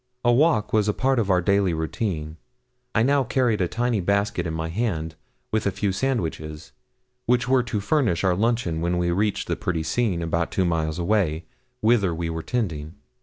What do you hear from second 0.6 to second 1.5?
was a part of our